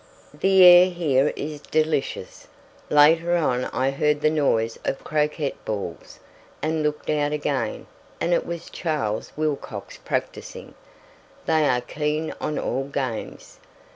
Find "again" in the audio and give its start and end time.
7.33-7.85